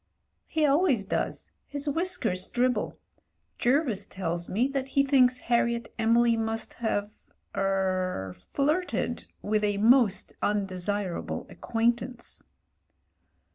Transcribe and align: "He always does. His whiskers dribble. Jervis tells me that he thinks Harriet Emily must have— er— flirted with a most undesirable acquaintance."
"He 0.47 0.65
always 0.65 1.05
does. 1.05 1.51
His 1.67 1.87
whiskers 1.87 2.47
dribble. 2.47 2.97
Jervis 3.59 4.07
tells 4.07 4.49
me 4.49 4.67
that 4.69 4.87
he 4.87 5.03
thinks 5.05 5.37
Harriet 5.37 5.93
Emily 5.99 6.35
must 6.35 6.73
have— 6.81 7.11
er— 7.55 8.35
flirted 8.51 9.27
with 9.43 9.63
a 9.63 9.77
most 9.77 10.33
undesirable 10.41 11.45
acquaintance." 11.51 12.43